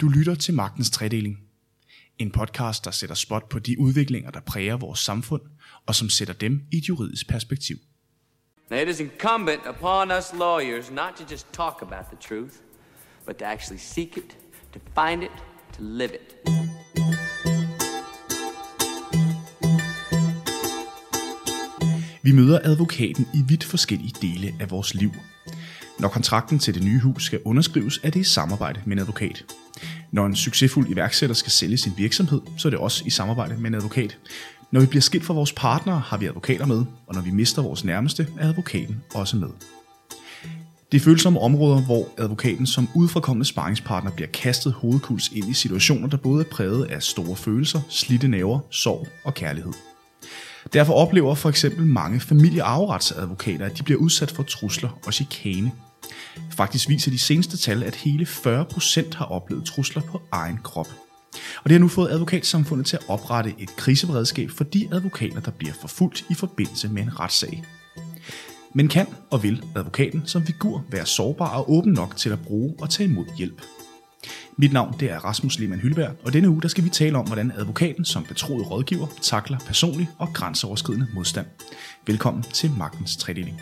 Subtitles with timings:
[0.00, 1.38] Du lytter til Magtens Tredeling.
[2.18, 5.42] En podcast, der sætter spot på de udviklinger, der præger vores samfund,
[5.86, 7.76] og som sætter dem i et juridisk perspektiv.
[8.70, 12.54] Now, it is incumbent upon us lawyers not to just talk about the truth,
[13.26, 14.36] but to actually seek it,
[14.72, 15.30] to find it,
[15.72, 16.36] to live it.
[22.22, 25.12] Vi møder advokaten i vidt forskellige dele af vores liv.
[25.98, 29.44] Når kontrakten til det nye hus skal underskrives, er det i samarbejde med en advokat.
[30.12, 33.70] Når en succesfuld iværksætter skal sælge sin virksomhed, så er det også i samarbejde med
[33.70, 34.18] en advokat.
[34.70, 37.62] Når vi bliver skilt fra vores partnere, har vi advokater med, og når vi mister
[37.62, 39.48] vores nærmeste, er advokaten også med.
[40.92, 46.08] Det er følsomme områder, hvor advokaten som udfrakommende sparringspartner bliver kastet hovedkuls ind i situationer,
[46.08, 49.72] der både er præget af store følelser, slidte næver, sorg og kærlighed.
[50.72, 55.72] Derfor oplever for eksempel mange familieafretsadvokater, at de bliver udsat for trusler og chikane.
[56.50, 60.88] Faktisk viser de seneste tal, at hele 40% har oplevet trusler på egen krop.
[61.34, 65.50] Og det har nu fået advokatsamfundet til at oprette et kriseberedskab for de advokater, der
[65.50, 67.64] bliver forfulgt i forbindelse med en retssag.
[68.74, 72.74] Men kan og vil advokaten som figur være sårbar og åben nok til at bruge
[72.80, 73.62] og tage imod hjælp?
[74.56, 77.26] Mit navn det er Rasmus Lehmann Hylberg, og denne uge der skal vi tale om,
[77.26, 81.46] hvordan advokaten som betroet rådgiver takler personlig og grænseoverskridende modstand.
[82.06, 83.60] Velkommen til Magtens Tredeling.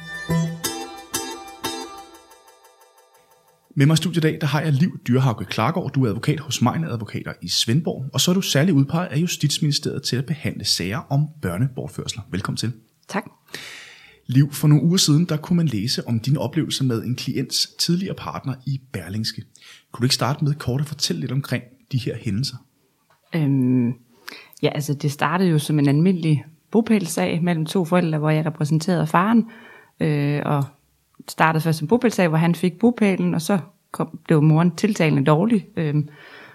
[3.77, 5.93] Med mig i studiet i dag, der har jeg Liv Dyrhauke Klargaard.
[5.93, 9.17] Du er advokat hos Mejne Advokater i Svendborg, og så er du særlig udpeget af
[9.17, 12.23] Justitsministeriet til at behandle sager om børnebortførsler.
[12.31, 12.73] Velkommen til.
[13.09, 13.25] Tak.
[14.31, 17.67] Liv, for nogle uger siden, der kunne man læse om dine oplevelser med en klients
[17.79, 19.43] tidligere partner i Berlingske.
[19.93, 22.57] Kunne du ikke starte med kort at fortælle lidt omkring de her hændelser?
[23.35, 23.89] Øhm,
[24.63, 29.07] ja, altså det startede jo som en almindelig bopælssag mellem to forældre, hvor jeg repræsenterede
[29.07, 29.45] faren,
[30.01, 30.65] øh, og
[31.29, 33.59] startede først som bopælssag, hvor han fik bopælen, og så
[33.93, 35.67] kom, blev moren tiltalende dårlig.
[35.77, 35.95] Øh,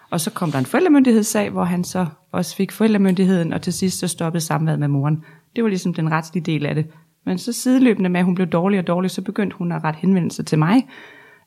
[0.09, 3.99] og så kom der en forældremyndighedssag, hvor han så også fik forældremyndigheden, og til sidst
[3.99, 5.23] så stoppede samværet med moren.
[5.55, 6.85] Det var ligesom den retslige del af det.
[7.25, 9.99] Men så sideløbende med, at hun blev dårlig og dårlig, så begyndte hun at rette
[9.99, 10.87] henvendelser til mig.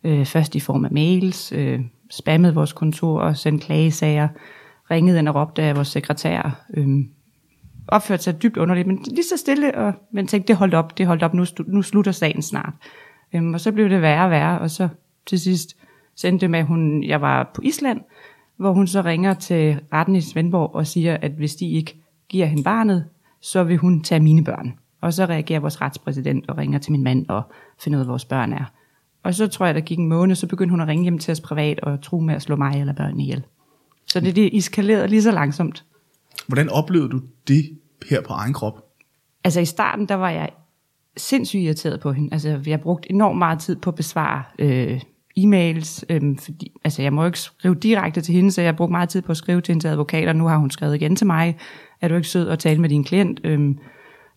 [0.04, 1.80] Øh, først i form af mails, øh,
[2.10, 4.28] spammede vores kontor og sendte klagesager,
[4.90, 6.66] ringede ind og råbte af vores sekretær.
[6.74, 6.88] Øh,
[7.88, 11.06] opførte sig dybt underligt, men lige så stille, og man tænkte, det holdt op, det
[11.06, 12.72] holdt op, nu, nu slutter sagen snart.
[13.34, 14.88] Øh, og så blev det værre og værre, og så
[15.26, 15.76] til sidst
[16.16, 18.00] sendte det med, at hun, jeg var på Island,
[18.56, 21.96] hvor hun så ringer til retten i Svendborg og siger, at hvis de ikke
[22.28, 23.04] giver hende barnet,
[23.40, 24.78] så vil hun tage mine børn.
[25.00, 27.42] Og så reagerer vores retspræsident og ringer til min mand og
[27.78, 28.64] finder ud af, hvor vores børn er.
[29.22, 31.32] Og så tror jeg, der gik en måned, så begyndte hun at ringe hjem til
[31.32, 33.44] os privat og tro med at slå mig eller børnene ihjel.
[34.06, 35.84] Så det, det eskalerede lige så langsomt.
[36.47, 37.78] Hvordan oplevede du det
[38.10, 38.84] her på egen krop?
[39.44, 40.48] Altså i starten, der var jeg
[41.16, 42.28] sindssygt irriteret på hende.
[42.32, 45.00] Altså vi har brugt enormt meget tid på at besvare øh,
[45.38, 46.03] e-mails.
[46.08, 49.08] Øh, fordi, altså jeg må ikke skrive direkte til hende, så jeg har brugt meget
[49.08, 50.32] tid på at skrive til hendes advokater.
[50.32, 51.56] Nu har hun skrevet igen til mig.
[52.00, 53.41] Er du ikke sød at tale med din klient?
[53.44, 53.75] Øh,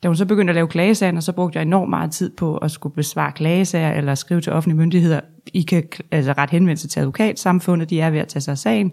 [0.03, 2.71] da hun så begyndte at lave klagesagerne, så brugte jeg enormt meget tid på at
[2.71, 5.19] skulle besvare klagesager eller skrive til offentlige myndigheder.
[5.53, 8.91] I kan altså ret henvendelse til advokatsamfundet, de er ved at tage sig af sagen.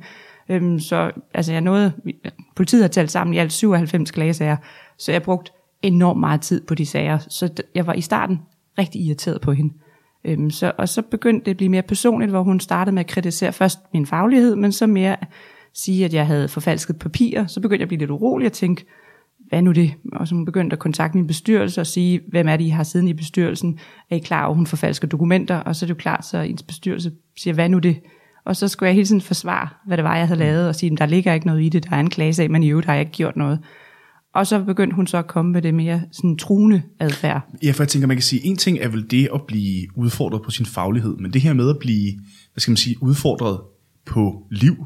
[0.48, 1.92] Øhm, så altså jeg nåede,
[2.56, 4.56] politiet har talt sammen i alt 97 klagesager,
[4.98, 5.52] så jeg brugte
[5.82, 7.18] enormt meget tid på de sager.
[7.18, 8.40] Så jeg var i starten
[8.78, 9.74] rigtig irriteret på hende.
[10.24, 13.06] Øhm, så, og så begyndte det at blive mere personligt, hvor hun startede med at
[13.10, 15.16] kritisere først min faglighed, men så mere
[15.74, 17.46] sige, at jeg havde forfalsket papirer.
[17.46, 18.84] Så begyndte jeg at blive lidt urolig og tænke,
[19.48, 19.92] hvad nu det?
[20.12, 22.82] Og så hun begyndte at kontakte min bestyrelse og sige, hvem er det, I har
[22.82, 23.78] siden i bestyrelsen?
[24.10, 25.56] Er I klar over, hun forfalsker dokumenter?
[25.56, 27.96] Og så er det jo klart, så ens bestyrelse siger, hvad nu det?
[28.44, 30.96] Og så skulle jeg hele tiden forsvare, hvad det var, jeg havde lavet, og sige,
[30.96, 33.00] der ligger ikke noget i det, der er en klagesag, men i øvrigt har jeg
[33.00, 33.58] ikke gjort noget.
[34.34, 37.40] Og så begyndte hun så at komme med det mere sådan truende adfærd.
[37.62, 40.42] Ja, for jeg tænker, man kan sige, en ting er vel det at blive udfordret
[40.42, 42.12] på sin faglighed, men det her med at blive,
[42.52, 43.60] hvad skal man sige, udfordret
[44.06, 44.76] på liv,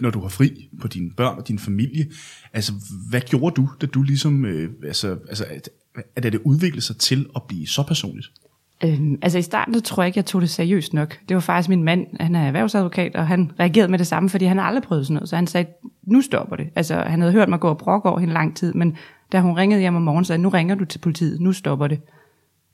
[0.00, 2.06] når du har fri på dine børn og din familie.
[2.52, 2.72] Altså,
[3.10, 5.68] hvad gjorde du, da du ligesom, øh, altså, altså at,
[6.16, 8.28] at det udviklede sig til at blive så personligt?
[8.84, 11.18] Øhm, altså i starten så tror jeg ikke, jeg tog det seriøst nok.
[11.28, 14.44] Det var faktisk min mand, han er erhvervsadvokat, og han reagerede med det samme, fordi
[14.44, 15.28] han aldrig prøvet sådan noget.
[15.28, 15.70] Så han sagde,
[16.02, 16.66] nu stopper det.
[16.74, 18.96] Altså han havde hørt mig gå og brokke over hende lang tid, men
[19.32, 22.00] da hun ringede hjem om morgenen, sagde nu ringer du til politiet, nu stopper det.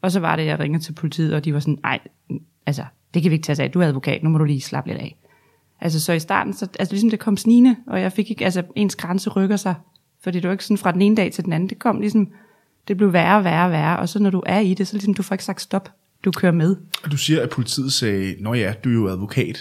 [0.03, 2.01] Og så var det, jeg ringede til politiet, og de var sådan, nej,
[2.67, 2.85] altså
[3.15, 4.91] det kan vi ikke tage sig af, du er advokat, nu må du lige slappe
[4.91, 5.17] lidt af.
[5.81, 8.63] Altså så i starten, så, altså ligesom det kom snigende, og jeg fik ikke, altså
[8.77, 9.75] ens grænse rykker sig,
[10.23, 12.29] fordi det var ikke sådan fra den ene dag til den anden, det kom ligesom,
[12.89, 14.95] det blev værre og værre og værre, og så når du er i det, så
[14.95, 15.91] ligesom du får ikke sagt stop,
[16.25, 16.77] du kører med.
[17.05, 19.59] Og du siger, at politiet sagde, nå ja, du er jo advokat.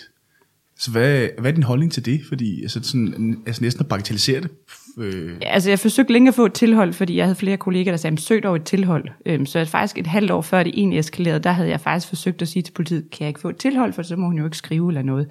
[0.80, 2.22] Så hvad, hvad er din holdning til det?
[2.28, 4.50] Fordi altså, sådan, altså næsten at bagatellisere det.
[4.98, 5.32] Øh.
[5.42, 7.98] Ja, altså jeg forsøgte længe at få et tilhold, fordi jeg havde flere kolleger, der
[7.98, 9.10] sagde, søg dog et tilhold.
[9.26, 12.42] Øhm, så faktisk et halvt år før det egentlig eskalerede, der havde jeg faktisk forsøgt
[12.42, 14.46] at sige til politiet, kan jeg ikke få et tilhold, for så må hun jo
[14.46, 15.28] ikke skrive eller noget.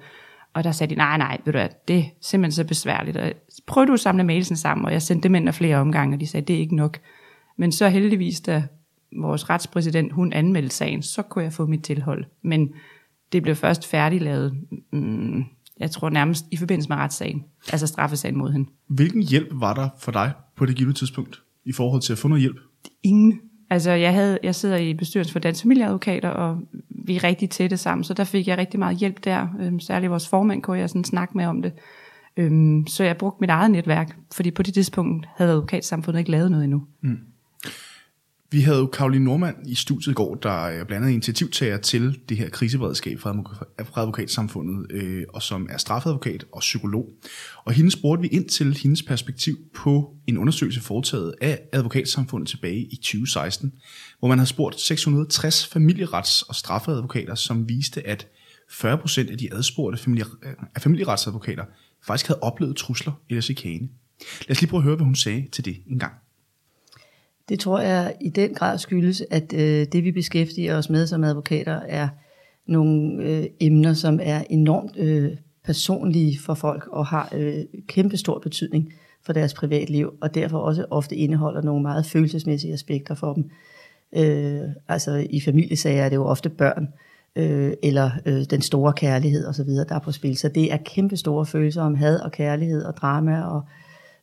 [0.53, 3.17] Og der sagde de, nej, nej, ved du hvad, det er simpelthen så besværligt.
[3.17, 3.31] Og
[3.67, 6.19] prøv du at samle mailsen sammen, og jeg sendte dem ind af flere omgange, og
[6.21, 6.99] de sagde, det er ikke nok.
[7.57, 8.63] Men så heldigvis, da
[9.17, 12.25] vores retspræsident, hun anmeldte sagen, så kunne jeg få mit tilhold.
[12.41, 12.69] Men
[13.31, 14.57] det blev først færdiglavet,
[14.91, 15.43] mm,
[15.79, 18.69] jeg tror nærmest i forbindelse med retssagen, altså straffesagen mod hende.
[18.87, 22.27] Hvilken hjælp var der for dig på det givende tidspunkt i forhold til at få
[22.27, 22.57] noget hjælp?
[23.03, 23.39] Ingen.
[23.69, 26.61] Altså, jeg, havde, jeg sidder i bestyrelsen for Dansk Familieadvokater, og
[27.03, 29.47] vi er rigtig tætte sammen, så der fik jeg rigtig meget hjælp der.
[29.59, 31.73] Øhm, særligt vores formand kunne jeg sådan snakke med om det.
[32.37, 36.51] Øhm, så jeg brugte mit eget netværk, fordi på det tidspunkt havde advokatsamfundet ikke lavet
[36.51, 36.83] noget endnu.
[37.01, 37.19] Mm.
[38.53, 41.77] Vi havde jo Karoline Normand i studiet i går, der øh, er blandt andet initiativtager
[41.77, 47.09] til det her kriseberedskab fra advokatsamfundet, øh, og som er strafadvokat og psykolog.
[47.65, 52.79] Og hende spurgte vi ind til hendes perspektiv på en undersøgelse foretaget af advokatsamfundet tilbage
[52.79, 53.73] i 2016,
[54.19, 58.27] hvor man har spurgt 660 familierets- og straffeadvokater, som viste, at
[58.71, 61.65] 40% af de adspurgte familier- af familieretsadvokater
[62.05, 63.89] faktisk havde oplevet trusler eller chikane.
[64.47, 66.13] Lad os lige prøve at høre, hvad hun sagde til det en gang.
[67.53, 71.23] Det tror jeg i den grad skyldes, at øh, det vi beskæftiger os med som
[71.23, 72.07] advokater er
[72.67, 75.31] nogle øh, emner, som er enormt øh,
[75.65, 77.55] personlige for folk og har øh,
[77.87, 78.93] kæmpe stor betydning
[79.25, 83.49] for deres privatliv, og derfor også ofte indeholder nogle meget følelsesmæssige aspekter for dem.
[84.15, 86.87] Øh, altså i familiesager er det jo ofte børn,
[87.35, 90.37] øh, eller øh, den store kærlighed osv., der er på spil.
[90.37, 93.61] Så det er kæmpe store følelser om had og kærlighed og drama og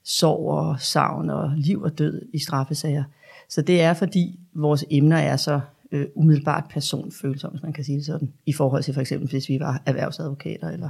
[0.04, 3.04] sorg og savn og liv og død i straffesager.
[3.50, 5.60] Så det er fordi vores emner er så
[5.92, 9.48] øh, umiddelbart personfølsomme, hvis man kan sige det sådan, i forhold til for eksempel, hvis
[9.48, 10.88] vi var erhvervsadvokater eller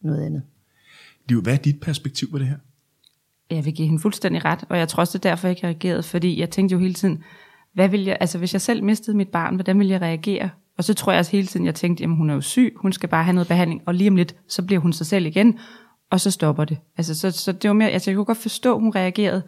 [0.00, 0.42] noget andet.
[1.28, 2.56] Liv, hvad er dit perspektiv på det her?
[3.50, 5.66] Jeg vil give hende fuldstændig ret, og jeg tror også, det er derfor, jeg ikke
[5.66, 7.22] reagerede, fordi jeg tænkte jo hele tiden,
[7.72, 10.50] hvad vil jeg, altså hvis jeg selv mistede mit barn, hvordan ville jeg reagere?
[10.78, 12.92] Og så tror jeg også hele tiden, jeg tænkte, jamen hun er jo syg, hun
[12.92, 15.58] skal bare have noget behandling, og lige om lidt, så bliver hun sig selv igen,
[16.10, 16.78] og så stopper det.
[16.96, 19.42] Altså, så, så det var mere, altså, jeg kunne godt forstå, at hun reagerede.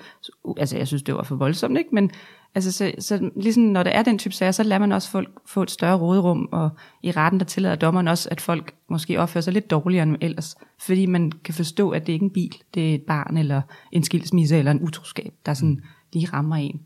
[0.57, 1.91] Altså, jeg synes, det var for voldsomt, ikke?
[1.93, 2.11] Men
[2.55, 5.29] altså, så, så ligesom, når der er den type sager, så lader man også folk
[5.47, 6.71] få et større råderum, og
[7.03, 10.57] i retten, der tillader dommeren også, at folk måske opfører sig lidt dårligere end ellers,
[10.87, 13.63] fordi man kan forstå, at det ikke er en bil, det er et barn, eller
[13.93, 15.83] en skilsmisse, eller en utroskab, der sådan
[16.13, 16.81] lige rammer en.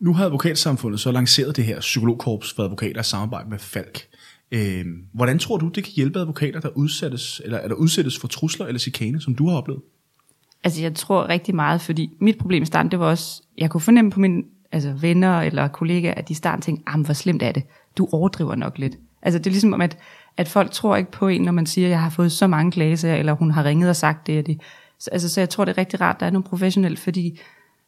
[0.00, 4.08] Nu har advokatsamfundet så lanceret det her psykologkorps for advokater i samarbejde med Falk.
[4.52, 8.66] Øh, hvordan tror du, det kan hjælpe advokater, der udsættes, eller, eller udsættes for trusler
[8.66, 9.82] eller chikane, som du har oplevet?
[10.64, 13.80] Altså, jeg tror rigtig meget, fordi mit problem i starten, det var også, jeg kunne
[13.80, 17.42] fornemme på mine altså, venner eller kollegaer, at de i starten tænkte, ah, hvor slemt
[17.42, 17.62] er det?
[17.98, 18.98] Du overdriver nok lidt.
[19.22, 19.98] Altså, det er ligesom om, at,
[20.36, 23.14] at folk tror ikke på en, når man siger, jeg har fået så mange klager,
[23.14, 24.60] eller hun har ringet og sagt det og det.
[24.98, 27.40] Så, altså, så jeg tror, det er rigtig rart, at der er nogle professionelle, fordi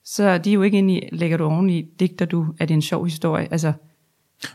[0.04, 2.82] så de er jo ikke inde i, lægger du oveni, digter du, er det en
[2.82, 3.48] sjov historie?
[3.50, 3.72] Altså,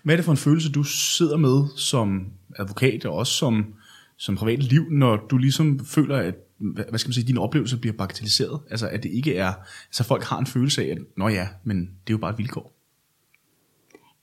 [0.03, 2.25] hvad er det for en følelse, du sidder med som
[2.59, 3.65] advokat, og også som,
[4.17, 6.35] som privat liv, når du ligesom føler, at
[6.89, 8.59] hvad skal man sige, din oplevelse bliver bagatelliseret?
[8.69, 9.53] Altså, at det ikke er,
[9.91, 12.37] så folk har en følelse af, at, nå ja, men det er jo bare et
[12.37, 12.73] vilkår.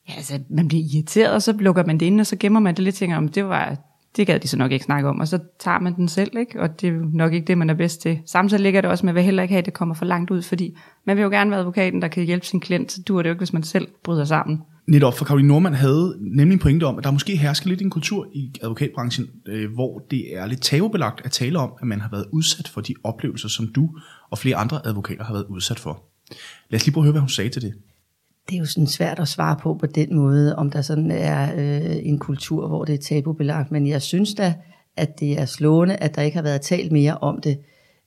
[0.09, 2.77] Ja, altså, man bliver irriteret, og så lukker man det ind, og så gemmer man
[2.77, 3.79] det lidt, og tænker, om det var,
[4.17, 6.61] det gad de så nok ikke snakke om, og så tager man den selv, ikke?
[6.61, 8.19] og det er nok ikke det, man er bedst til.
[8.27, 10.31] Samtidig ligger det også, at man vil heller ikke have, at det kommer for langt
[10.31, 13.23] ud, fordi man vil jo gerne være advokaten, der kan hjælpe sin klient, så dur
[13.23, 14.61] det jo ikke, hvis man selv bryder sammen
[14.91, 17.91] netop for Karoline Norman havde nemlig en pointe om, at der måske hersker lidt en
[17.91, 22.09] kultur i advokatbranchen, øh, hvor det er lidt tabubelagt at tale om, at man har
[22.11, 23.91] været udsat for de oplevelser, som du
[24.31, 26.03] og flere andre advokater har været udsat for.
[26.71, 27.75] Lad os lige prøve at høre, hvad hun sagde til det.
[28.51, 31.55] Det er jo sådan svært at svare på på den måde, om der sådan er
[31.55, 34.55] øh, en kultur, hvor det er tabubelagt, men jeg synes da,
[34.97, 37.59] at det er slående, at der ikke har været talt mere om det.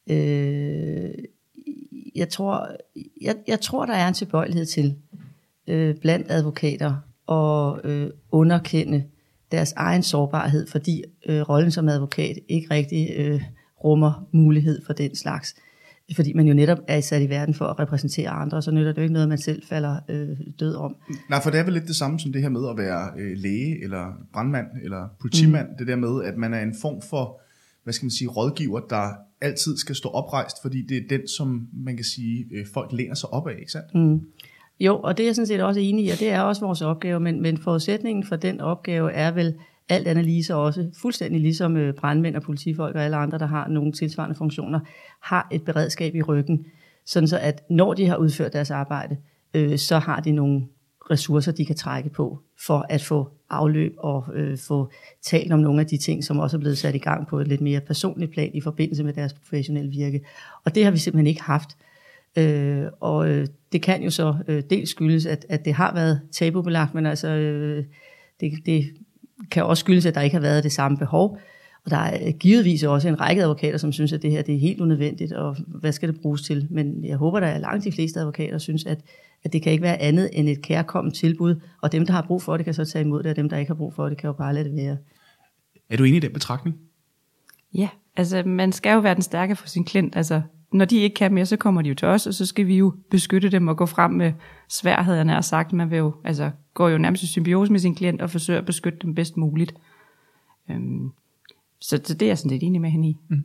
[0.10, 1.10] Øh,
[2.16, 2.68] jeg, tror,
[3.22, 4.96] jeg, jeg tror, der er en tilbøjelighed til,
[5.68, 6.96] øh, blandt advokater
[7.32, 9.04] at øh, underkende
[9.52, 13.42] deres egen sårbarhed, fordi øh, rollen som advokat ikke rigtig øh,
[13.84, 15.56] rummer mulighed for den slags.
[16.16, 18.98] Fordi man jo netop er sat i verden for at repræsentere andre, så nytter det
[18.98, 20.96] jo ikke noget, man selv falder øh, død om.
[21.30, 23.38] Nej, for det er vel lidt det samme som det her med at være øh,
[23.38, 25.70] læge, eller brandmand, eller politimand.
[25.70, 25.78] Mm.
[25.78, 27.42] Det der med, at man er en form for,
[27.84, 29.10] hvad skal man sige, rådgiver, der
[29.42, 33.16] altid skal stå oprejst, fordi det er den, som man kan sige, øh, folk læner
[33.16, 33.96] sig op af, ikke sandt?
[33.96, 34.28] Mm.
[34.80, 36.82] Jo, og det er jeg sådan set også enig i, og det er også vores
[36.82, 39.56] opgave, men, men forudsætningen for den opgave er vel
[39.90, 43.46] alt andet lige så også, fuldstændig ligesom øh, brandmænd og politifolk og alle andre, der
[43.46, 44.80] har nogle tilsvarende funktioner,
[45.22, 46.66] har et beredskab i ryggen,
[47.06, 49.18] sådan så at når de har udført deres arbejde,
[49.54, 50.63] øh, så har de nogle
[51.12, 55.82] ressourcer, de kan trække på, for at få afløb og øh, få talt om nogle
[55.82, 58.32] af de ting, som også er blevet sat i gang på et lidt mere personligt
[58.32, 60.22] plan i forbindelse med deres professionelle virke.
[60.66, 61.70] Og det har vi simpelthen ikke haft.
[62.38, 66.22] Øh, og øh, det kan jo så øh, dels skyldes, at, at det har været
[66.32, 67.86] tabubelagt, men altså øh,
[68.40, 68.86] det, det
[69.52, 71.38] kan også skyldes, at der ikke har været det samme behov.
[71.86, 74.60] Og der er givetvis også en række advokater, som synes, at det her det er
[74.60, 76.68] helt unødvendigt, og hvad skal det bruges til?
[76.70, 79.00] Men jeg håber, der er langt de fleste advokater, synes, at,
[79.44, 82.42] at det kan ikke være andet end et kærkommet tilbud, og dem, der har brug
[82.42, 84.18] for det, kan så tage imod det, og dem, der ikke har brug for det,
[84.18, 84.98] kan jo bare lade det være.
[85.90, 86.78] Er du enig i den betragtning?
[87.74, 90.16] Ja, altså man skal jo være den stærke for sin klient.
[90.16, 90.42] Altså,
[90.74, 92.77] når de ikke kan mere, så kommer de jo til os, og så skal vi
[92.77, 94.34] jo beskytte dem og gå frem med
[94.70, 95.74] sværhederne jeg nær sagt.
[95.74, 98.65] Man vil jo, altså, går jo nærmest i symbiose med sin klient og forsøger at
[98.65, 99.74] beskytte dem bedst muligt.
[100.72, 101.12] Øhm,
[101.82, 103.18] så, så det er jeg sådan lidt enig med hende i.
[103.30, 103.44] Mm.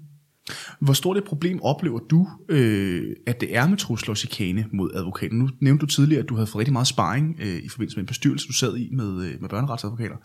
[0.81, 4.91] Hvor stort et problem oplever du, øh, at det er med trusler og chikane mod
[4.95, 5.39] advokaten?
[5.39, 8.03] Nu nævnte du tidligere, at du havde fået rigtig meget sparring øh, i forbindelse med
[8.03, 10.17] en bestyrelse, du sad i med, øh, med børneretsadvokater.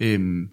[0.00, 0.48] Øh,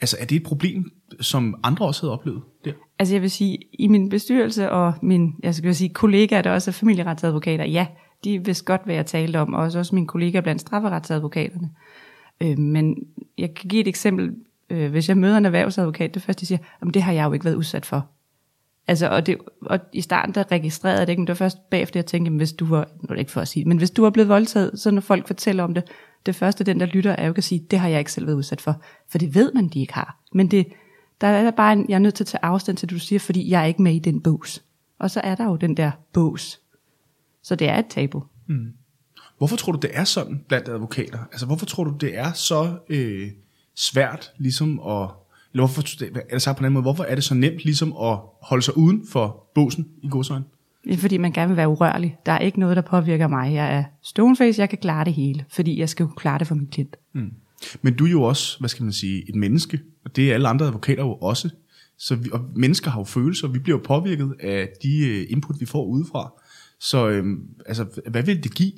[0.00, 0.90] altså, er det et problem,
[1.20, 2.72] som andre også havde oplevet der?
[2.98, 6.70] Altså jeg vil sige, i min bestyrelse og min jeg skal sige, kollegaer, der også
[6.70, 7.86] er familieretsadvokater, ja,
[8.24, 11.70] de vidste godt, hvad jeg talte om, og også, også mine kollegaer blandt strafferetsadvokaterne.
[12.40, 12.96] Øh, men
[13.38, 14.34] jeg kan give et eksempel.
[14.70, 17.32] Øh, hvis jeg møder en erhvervsadvokat, det første, de siger, om det har jeg jo
[17.32, 18.06] ikke været udsat for.
[18.88, 21.70] Altså, og, det, og i starten, der registrerede jeg det ikke, men det var først
[21.70, 23.90] bagefter, jeg tænkte, hvis du var, nu er det ikke for at sige men hvis
[23.90, 25.84] du var blevet voldtaget, så når folk fortæller om det,
[26.26, 28.36] det første, den der lytter, er jo at sige, det har jeg ikke selv været
[28.36, 28.82] udsat for.
[29.08, 30.18] For det ved man, de ikke har.
[30.32, 30.66] Men det,
[31.20, 33.18] der er bare en, jeg er nødt til at tage afstand til, det du siger,
[33.18, 34.62] fordi jeg er ikke med i den bås.
[34.98, 36.60] Og så er der jo den der bås.
[37.42, 38.22] Så det er et tabu.
[38.46, 38.72] Mm.
[39.38, 41.18] Hvorfor tror du, det er sådan blandt advokater?
[41.32, 43.30] Altså, hvorfor tror du, det er så øh,
[43.74, 45.08] svært ligesom at...
[45.58, 45.82] Eller hvorfor,
[46.28, 48.62] er det sagt på en anden måde, hvorfor er det så nemt ligesom at holde
[48.62, 50.44] sig uden for båsen i godsøjne?
[50.84, 52.16] Det er fordi, man gerne vil være urørlig.
[52.26, 53.54] Der er ikke noget, der påvirker mig.
[53.54, 56.54] Jeg er stoneface, jeg kan klare det hele, fordi jeg skal jo klare det for
[56.54, 56.96] min klient.
[57.12, 57.30] Mm.
[57.82, 60.48] Men du er jo også, hvad skal man sige, et menneske, og det er alle
[60.48, 61.50] andre advokater jo også.
[61.98, 65.66] Så vi, og mennesker har jo følelser, vi bliver påvirket af de øh, input, vi
[65.66, 66.32] får udefra.
[66.80, 68.72] Så øhm, altså, hvad vil det give,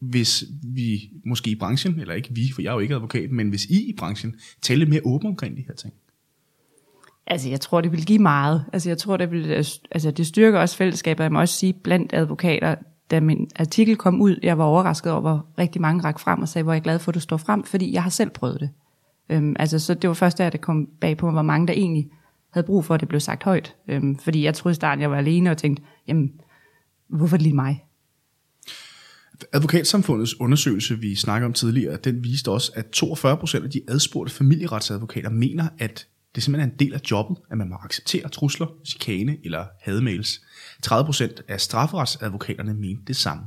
[0.00, 3.48] hvis vi måske i branchen, eller ikke vi, for jeg er jo ikke advokat, men
[3.48, 5.94] hvis I i branchen taler mere åbent omkring de her ting?
[7.30, 8.64] Altså, jeg tror, det vil give meget.
[8.72, 11.24] Altså, jeg tror, det, vil, øh, altså, det styrker også fællesskabet.
[11.24, 12.74] Jeg må også sige, blandt advokater,
[13.10, 16.48] da min artikel kom ud, jeg var overrasket over, hvor rigtig mange rak frem og
[16.48, 18.60] sagde, hvor jeg er glad for, at du står frem, fordi jeg har selv prøvet
[18.60, 18.70] det.
[19.28, 22.08] Øhm, altså, så det var først da, det kom bag på, hvor mange der egentlig
[22.50, 23.76] havde brug for, at det blev sagt højt.
[23.88, 26.30] Øhm, fordi jeg troede i starten, jeg var alene og tænkte, jamen,
[27.08, 27.84] hvorfor lige mig?
[29.52, 35.30] Advokatsamfundets undersøgelse, vi snakker om tidligere, den viste også, at 42% af de adspurgte familieretsadvokater
[35.30, 39.36] mener, at det simpelthen er en del af jobbet, at man må acceptere trusler, chikane
[39.44, 40.40] eller hademails.
[40.86, 43.42] 30% af strafferetsadvokaterne mente det samme.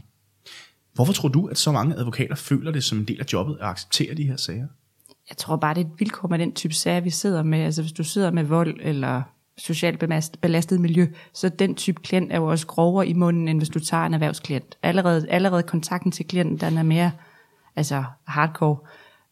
[0.94, 3.68] Hvorfor tror du, at så mange advokater føler det som en del af jobbet at
[3.68, 4.68] acceptere de her sager?
[5.30, 7.60] Jeg tror bare, det er et vilkår med den type sager, vi sidder med.
[7.60, 9.22] Altså hvis du sidder med vold eller
[9.58, 10.00] socialt
[10.42, 13.80] belastet miljø, så den type klient er jo også grovere i munden, end hvis du
[13.80, 14.78] tager en erhvervsklient.
[14.84, 17.12] Allerede, allerede kontakten til klienten, den er mere
[17.76, 18.78] altså hardcore.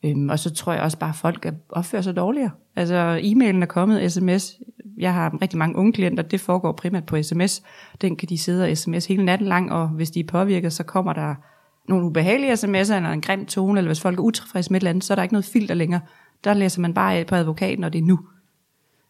[0.05, 2.51] Øhm, og så tror jeg også bare, at folk opfører sig dårligere.
[2.75, 4.53] Altså e-mailen er kommet, sms.
[4.97, 7.63] Jeg har rigtig mange unge klienter, det foregår primært på sms.
[8.01, 10.83] Den kan de sidde og sms hele natten lang, og hvis de er påvirket, så
[10.83, 11.35] kommer der
[11.89, 14.89] nogle ubehagelige sms'er, eller en grim tone, eller hvis folk er utilfredse med et eller
[14.89, 16.01] andet, så er der ikke noget filter længere.
[16.43, 18.19] Der læser man bare på advokaten, og det er nu.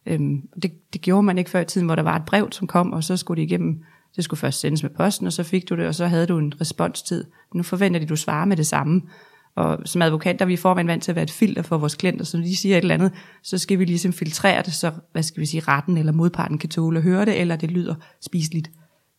[0.05, 2.67] Øhm, det, det gjorde man ikke før i tiden, hvor der var et brev, som
[2.67, 3.83] kom, og så skulle det igennem,
[4.15, 6.37] det skulle først sendes med posten, og så fik du det, og så havde du
[6.37, 7.25] en responstid.
[7.53, 9.01] Nu forventer de, at du svarer med det samme.
[9.55, 11.95] Og som advokat, der er vi forvejen vant til at være et filter for vores
[11.95, 13.11] klienter, så når de siger et eller andet,
[13.43, 16.69] så skal vi ligesom filtrere det, så hvad skal vi sige, retten eller modparten kan
[16.69, 18.71] tåle at høre det, eller det lyder spiseligt.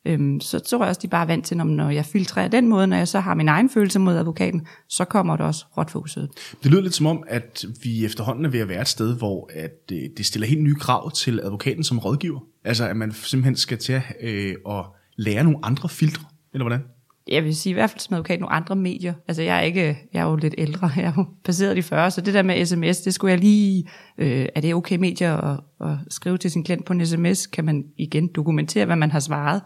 [0.07, 2.87] Øhm, så tror jeg også, de bare er vant til, når jeg filtrerer den måde,
[2.87, 6.29] når jeg så har min egen følelse mod advokaten, så kommer det også råt fokuset.
[6.63, 9.51] Det lyder lidt som om, at vi efterhånden er ved at være et sted, hvor
[9.55, 12.41] at øh, det stiller helt nye krav til advokaten som rådgiver.
[12.65, 14.85] Altså at man simpelthen skal til at, øh, at
[15.17, 16.81] lære nogle andre filtre, eller hvordan?
[17.29, 19.15] Jeg vil sige i hvert fald som advokat nogle andre medier.
[19.29, 22.11] Altså jeg er ikke, jeg er jo lidt ældre, jeg er jo passeret de 40,
[22.11, 23.85] så det der med sms, det skulle jeg lige,
[24.19, 27.65] øh, er det okay medier at, at skrive til sin klient på en sms, kan
[27.65, 29.63] man igen dokumentere, hvad man har svaret.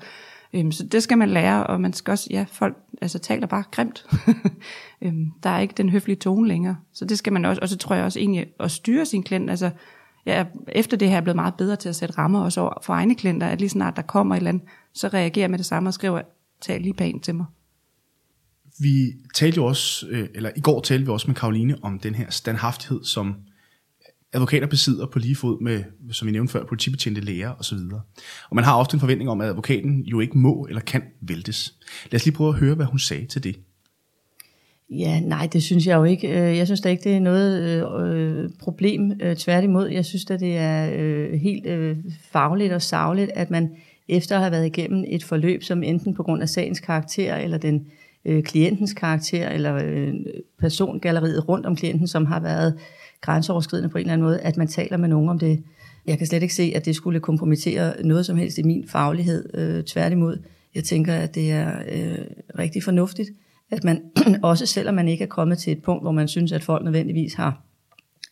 [0.54, 3.64] Øhm, så det skal man lære, og man skal også, ja, folk altså, taler bare
[3.70, 4.06] grimt.
[5.02, 7.76] øhm, der er ikke den høflige tone længere, så det skal man også, og så
[7.76, 9.70] tror jeg også egentlig at styre sin klient, altså
[10.26, 12.72] jeg er efter det her er blevet meget bedre til at sætte rammer også over
[12.82, 14.62] for egne klienter, at lige snart der kommer et eller andet,
[14.94, 16.20] så reagerer med det samme og skriver,
[16.60, 17.46] tal lige pænt til mig.
[18.78, 22.14] Vi talte jo også, øh, eller i går talte vi også med Karoline om den
[22.14, 23.34] her standhaftighed, som
[24.32, 27.78] advokater besidder på lige fod med, som vi nævnte før, politibetjente læger osv.
[28.50, 31.74] Og man har ofte en forventning om, at advokaten jo ikke må eller kan væltes.
[32.10, 33.56] Lad os lige prøve at høre, hvad hun sagde til det.
[34.90, 36.28] Ja, nej, det synes jeg jo ikke.
[36.28, 39.12] Øh, jeg synes da ikke, det er noget øh, problem.
[39.20, 43.70] Øh, tværtimod, jeg synes at det er øh, helt øh, fagligt og savligt, at man
[44.08, 47.58] efter at have været igennem et forløb, som enten på grund af sagens karakter, eller
[47.58, 47.86] den
[48.24, 50.14] øh, klientens karakter, eller øh,
[50.58, 52.78] persongalleriet rundt om klienten, som har været
[53.20, 55.62] grænseoverskridende på en eller anden måde, at man taler med nogen om det.
[56.06, 59.50] Jeg kan slet ikke se, at det skulle kompromittere noget som helst i min faglighed.
[59.54, 60.42] Øh, tværtimod,
[60.74, 62.24] jeg tænker, at det er øh,
[62.58, 63.30] rigtig fornuftigt,
[63.70, 64.02] at man
[64.42, 67.34] også selvom man ikke er kommet til et punkt, hvor man synes, at folk nødvendigvis
[67.34, 67.62] har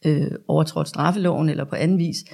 [0.07, 2.25] øh, overtrådt straffeloven eller på anden vis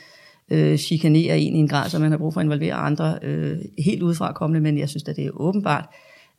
[0.51, 3.59] øh, chikanerer en i en grad, så man har brug for at involvere andre øh,
[3.79, 5.85] helt udefra kommende, men jeg synes at det er åbenbart,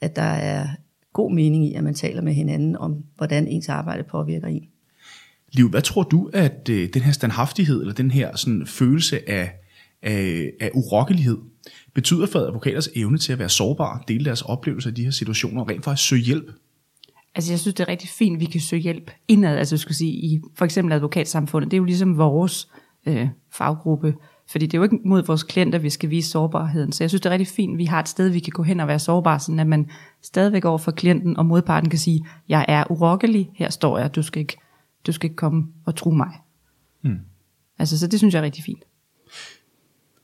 [0.02, 0.68] at der er
[1.14, 4.68] god mening i, at man taler med hinanden om, hvordan ens arbejde påvirker en.
[5.54, 9.52] Liv, hvad tror du, at øh, den her standhaftighed, eller den her sådan, følelse af,
[10.02, 11.38] af, af urokkelighed,
[11.94, 15.62] betyder for advokaters evne til at være sårbare, dele deres oplevelser i de her situationer,
[15.62, 16.52] og rent faktisk søge hjælp?
[17.36, 19.80] Altså jeg synes, det er rigtig fint, at vi kan søge hjælp indad, altså jeg
[19.80, 21.72] skulle sige, i for eksempel advokatsamfundet.
[21.72, 22.68] Det er jo ligesom vores
[23.06, 24.16] øh, faggruppe,
[24.52, 26.92] fordi det er jo ikke mod vores klienter, vi skal vise sårbarheden.
[26.92, 28.64] Så jeg synes, det er rigtig fint, at vi har et sted, vi kan gå
[28.64, 29.90] hen og være sårbare, sådan at man
[30.22, 34.22] stadigvæk over for klienten og modparten kan sige, jeg er urokkelig, her står jeg, du
[34.22, 34.58] skal ikke,
[35.08, 36.30] du skal ikke komme og tro mig.
[37.04, 37.20] Mm.
[37.80, 38.84] Altså, så det synes jeg er rigtig fint.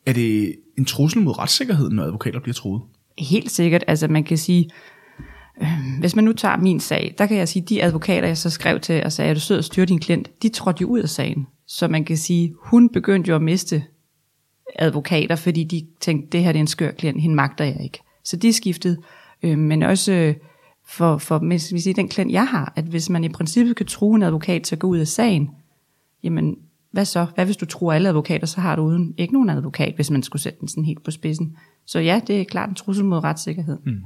[0.05, 2.81] Er det en trussel mod retssikkerheden, når advokater bliver troet?
[3.17, 3.83] Helt sikkert.
[3.87, 4.69] Altså man kan sige,
[5.61, 5.67] øh,
[5.99, 8.79] hvis man nu tager min sag, der kan jeg sige, de advokater, jeg så skrev
[8.79, 11.09] til og sagde, at du sød og styre din klient, de trådte jo ud af
[11.09, 11.47] sagen.
[11.67, 13.83] Så man kan sige, hun begyndte jo at miste
[14.75, 17.99] advokater, fordi de tænkte, det her det er en skør klient, hende magter jeg ikke.
[18.23, 18.97] Så de skiftede,
[19.43, 20.35] øh, men også øh,
[20.87, 23.85] for, for hvis vi siger, den klient jeg har, at hvis man i princippet kan
[23.85, 25.49] true en advokat til at gå ud af sagen,
[26.23, 26.55] jamen
[26.91, 27.25] hvad så?
[27.35, 30.23] Hvad hvis du tror alle advokater, så har du uden ikke nogen advokat, hvis man
[30.23, 31.57] skulle sætte den sådan helt på spidsen.
[31.85, 33.77] Så ja, det er klart en trussel mod retssikkerhed.
[33.85, 34.03] Mm.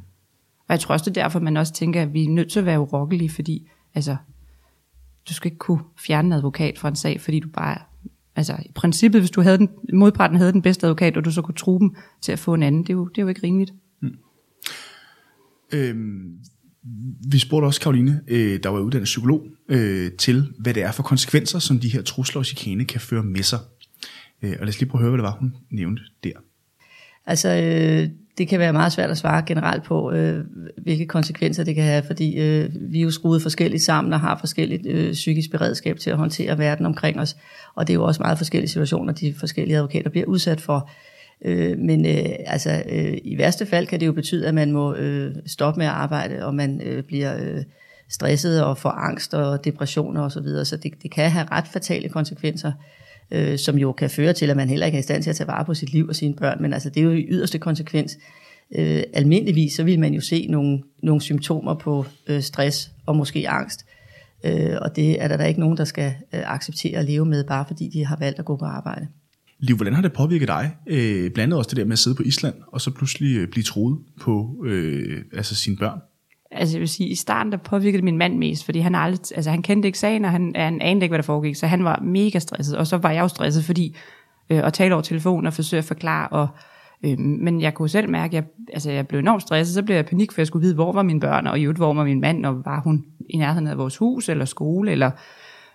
[0.68, 2.60] Og jeg tror også, det er derfor, man også tænker, at vi er nødt til
[2.60, 4.16] at være urokkelige, fordi altså,
[5.30, 7.78] du skal ikke kunne fjerne en advokat fra en sag, fordi du bare
[8.36, 11.42] Altså i princippet, hvis du havde den, modparten havde den bedste advokat, og du så
[11.42, 13.44] kunne tro dem til at få en anden, det er jo, det er jo ikke
[13.44, 13.74] rimeligt.
[14.02, 14.16] Mm.
[15.74, 16.38] Øhm,
[17.32, 21.04] vi spurgte også Karoline, øh, der var uddannet psykolog, øh, til hvad det er for
[21.04, 23.60] konsekvenser, som de her trusler og chikane kan føre med sig.
[24.42, 26.34] Øh, og lad os lige prøve at høre, hvad det var, hun nævnte der.
[27.26, 30.46] Altså, øh, det kan være meget svært at svare generelt på, øh,
[30.78, 34.38] hvilke konsekvenser det kan have, fordi øh, vi er jo skruet forskelligt sammen og har
[34.38, 37.38] forskelligt øh, psykisk beredskab til at håndtere verden omkring os.
[37.76, 40.90] Og det er jo også meget forskellige situationer, de forskellige advokater bliver udsat for.
[41.46, 44.96] Øh, men øh, altså, øh, i værste fald kan det jo betyde, at man må
[44.96, 47.64] øh, stoppe med at arbejde, og man øh, bliver øh,
[48.10, 50.66] stresset og får angst og depressioner osv., så, videre.
[50.66, 54.50] så det, det kan have ret fatale konsekvenser øh, Øh, som jo kan føre til,
[54.50, 56.16] at man heller ikke er i stand til at tage vare på sit liv og
[56.16, 58.18] sine børn, men altså det er jo i yderste konsekvens.
[58.76, 63.50] Øh, almindeligvis så vil man jo se nogle, nogle symptomer på øh, stress og måske
[63.50, 63.86] angst,
[64.46, 67.44] øh, og det er der, der ikke nogen, der skal øh, acceptere at leve med,
[67.44, 69.08] bare fordi de har valgt at gå på arbejde.
[69.60, 70.72] Liv, hvordan har det påvirket dig?
[70.88, 73.48] Øh, blandt andet også det der med at sidde på Island, og så pludselig øh,
[73.48, 76.00] blive troet på øh, altså sine børn?
[76.52, 79.50] Altså jeg vil sige, i starten der påvirkede min mand mest, fordi han aldrig, altså
[79.50, 82.00] han kendte ikke sagen, og han, han anede ikke, hvad der foregik, så han var
[82.04, 83.96] mega stresset, og så var jeg jo stresset, fordi
[84.50, 86.48] øh, at tale over telefonen og forsøge at forklare, og,
[87.04, 89.96] øh, men jeg kunne selv mærke, at jeg, altså jeg blev enormt stresset, så blev
[89.96, 92.04] jeg panik, for jeg skulle vide, hvor var mine børn, og i øvrigt, hvor var
[92.04, 95.12] min mand, og var hun i nærheden af vores hus, eller skole, eller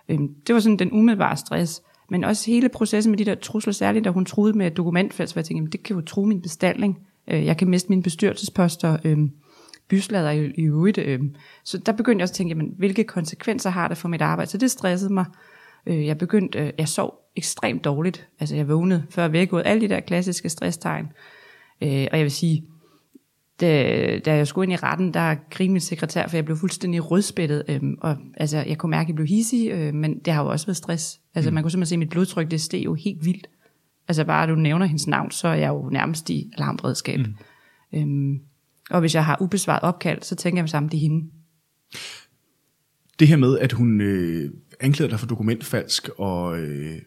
[0.08, 3.72] øh, det var sådan den umiddelbare stress, men også hele processen med de der trusler,
[3.72, 6.98] særligt da hun troede med dokumentfælds, hvor jeg tænkte, det kan jo true min bestilling,
[7.28, 9.18] øh, jeg kan miste mine bestyrelsesposter, øh,
[9.88, 10.98] byslader i, i øvrigt.
[10.98, 11.20] Øh.
[11.64, 14.50] Så der begyndte jeg også at tænke, jamen, hvilke konsekvenser har det for mit arbejde?
[14.50, 15.24] Så det stressede mig.
[15.86, 18.28] Øh, jeg begyndte, øh, jeg sov ekstremt dårligt.
[18.40, 21.06] Altså jeg vågnede før vækket, alle de der klassiske stresstegn.
[21.82, 22.64] Øh, og jeg vil sige,
[23.60, 27.10] da, da jeg skulle ind i retten, der grinede min sekretær, for jeg blev fuldstændig
[27.10, 27.62] rødspættet.
[27.68, 30.50] Øh, og altså, jeg kunne mærke, at jeg blev hissig, øh, men det har jo
[30.50, 31.20] også været stress.
[31.34, 31.54] Altså mm.
[31.54, 33.46] man kunne simpelthen se, at mit blodtryk, det steg jo helt vildt.
[34.08, 37.18] Altså bare du nævner hendes navn, så er jeg jo nærmest i alarmberedskab.
[37.18, 37.34] Mm.
[37.94, 38.40] Øhm,
[38.90, 41.30] og hvis jeg har ubesvaret opkald, så tænker jeg sammen, det er hende.
[43.18, 46.98] Det her med, at hun øh, anklager dig for dokumentfalsk, og øh,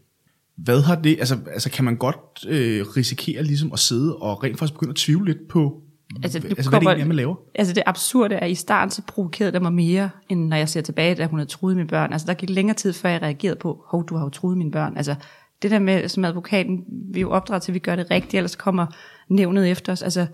[0.57, 4.59] hvad har det, altså, altså kan man godt øh, risikere ligesom at sidde og rent
[4.59, 5.81] faktisk begynde at tvivle lidt på,
[6.23, 7.35] altså, altså hvad kommer, det egentlig er, man laver?
[7.55, 10.69] Altså det absurde er, at i starten så provokerede det mig mere, end når jeg
[10.69, 12.13] ser tilbage, da hun havde truet mine børn.
[12.13, 14.71] Altså der gik længere tid, før jeg reagerede på, hov, du har jo truet mine
[14.71, 14.97] børn.
[14.97, 15.15] Altså
[15.61, 18.55] det der med, som advokaten, vi jo opdraget til, at vi gør det rigtigt, ellers
[18.55, 18.85] kommer
[19.29, 20.01] nævnet efter os.
[20.01, 20.27] Altså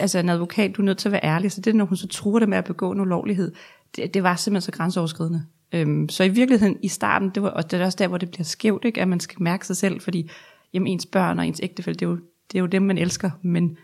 [0.00, 2.08] altså en advokat, du er nødt til at være ærlig, så det når hun så
[2.08, 3.52] truer det med at begå en ulovlighed,
[3.96, 5.44] det, det var simpelthen så grænseoverskridende.
[5.72, 8.30] Øhm, så i virkeligheden i starten, det var, og det er også der, hvor det
[8.30, 9.00] bliver skævt, ikke?
[9.00, 10.30] at man skal mærke sig selv, fordi
[10.72, 12.18] jamen, ens børn og ens ægtefælle, det er, jo,
[12.52, 13.76] det er jo dem, man elsker, men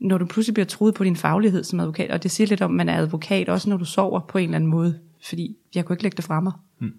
[0.00, 2.70] når du pludselig bliver truet på din faglighed som advokat, og det siger lidt om,
[2.70, 5.84] at man er advokat, også når du sover på en eller anden måde, fordi jeg
[5.84, 6.52] kunne ikke lægge det fra mig.
[6.80, 6.92] Hmm.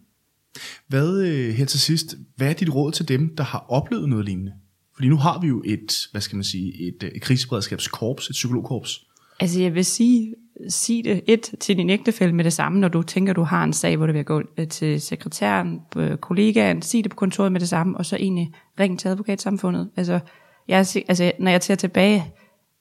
[0.88, 4.26] Hvad øh, her til sidst, hvad er dit råd til dem, der har oplevet noget
[4.26, 4.54] lignende?
[4.96, 8.34] Fordi nu har vi jo et, hvad skal man sige, et, øh, et kriseberedskabskorps, et
[8.34, 9.06] psykologkorps.
[9.40, 10.36] Altså jeg vil sige,
[10.70, 13.74] sig det et til din ægtefælle med det samme, når du tænker, du har en
[13.74, 17.60] sag, hvor det vil gå øh, til sekretæren, øh, kollegaen, sig det på kontoret med
[17.60, 19.90] det samme, og så egentlig ring til advokatsamfundet.
[19.98, 20.20] Altså,
[20.68, 20.78] jeg,
[21.08, 22.34] altså, når jeg tager tilbage,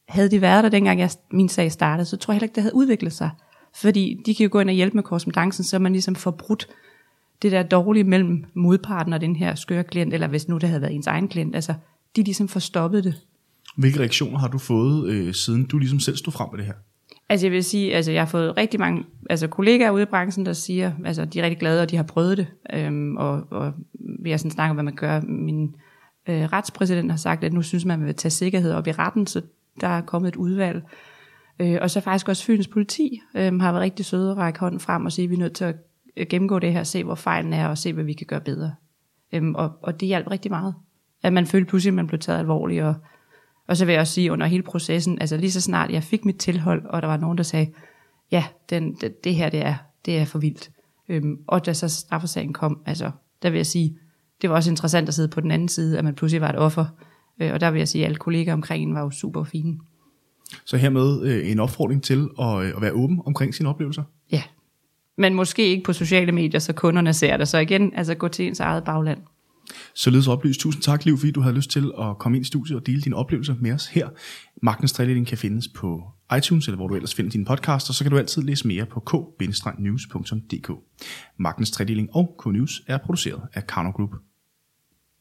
[0.08, 2.62] havde de været der, dengang jeg, min sag startede, så tror jeg heller ikke, det
[2.62, 3.30] havde udviklet sig.
[3.74, 6.68] Fordi de kan jo gå ind og hjælpe med korrespondancen, så man ligesom får brudt
[7.42, 10.82] det der dårlige mellem modparten og den her skøre klient, eller hvis nu det havde
[10.82, 11.54] været ens egen klient.
[11.54, 11.74] Altså,
[12.16, 13.14] de ligesom får stoppet det.
[13.76, 16.74] Hvilke reaktioner har du fået, øh, siden du ligesom selv stod frem med det her?
[17.28, 20.46] Altså jeg vil sige, altså jeg har fået rigtig mange altså kollegaer ude i branchen,
[20.46, 22.46] der siger, altså de er rigtig glade, og de har prøvet det.
[22.72, 23.72] Øhm, og, og
[24.22, 25.20] vi har sådan snakket om, hvad man gør.
[25.20, 25.74] Min
[26.28, 28.92] øh, retspræsident har sagt, at nu synes man, at man vil tage sikkerhed op i
[28.92, 29.42] retten, så
[29.80, 30.82] der er kommet et udvalg.
[31.58, 34.80] Øh, og så faktisk også Fyns politi øh, har været rigtig søde at række hånden
[34.80, 35.76] frem og sige, at vi er nødt til at
[36.16, 38.74] øh, gennemgå det her, se hvor fejlen er, og se hvad vi kan gøre bedre.
[39.32, 40.74] Øhm, og, og det hjalp rigtig meget.
[41.24, 42.94] At man følte pludselig, at man blev taget alvorligt, og
[43.66, 46.24] og så vil jeg også sige, under hele processen, altså lige så snart jeg fik
[46.24, 47.72] mit tilhold, og der var nogen, der sagde,
[48.30, 49.74] ja, den, det, det her, det er,
[50.06, 50.70] det er for vildt.
[51.08, 53.10] Øhm, og da så straffesagen kom, altså,
[53.42, 53.98] der vil jeg sige,
[54.42, 56.58] det var også interessant at sidde på den anden side, at man pludselig var et
[56.58, 56.86] offer.
[57.40, 59.78] Øh, og der vil jeg sige, at alle kollegaer omkring en var jo super fine.
[60.64, 64.02] Så hermed øh, en opfordring til at, øh, at være åben omkring sine oplevelser?
[64.32, 64.42] Ja,
[65.18, 67.48] men måske ikke på sociale medier, så kunderne ser det.
[67.48, 69.18] Så igen, altså gå til ens eget bagland.
[69.94, 70.60] Således oplyst.
[70.60, 73.00] Tusind tak, Liv, fordi du havde lyst til at komme ind i studiet og dele
[73.00, 74.08] dine oplevelser med os her.
[74.62, 76.02] Magtens Trælægning kan findes på
[76.36, 78.86] iTunes, eller hvor du ellers finder dine podcasts, og så kan du altid læse mere
[78.86, 80.70] på k-news.dk.
[81.38, 84.10] Magtens Tredeling og K-News er produceret af Karno Group.